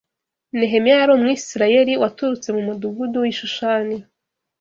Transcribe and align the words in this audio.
Nehemiya 0.57 0.95
yari 1.01 1.11
Umwisirayeli 1.13 1.93
waturutse 2.01 2.47
mu 2.55 2.61
mudugudu 2.67 3.17
w’i 3.23 3.33
Shushani 3.39 3.97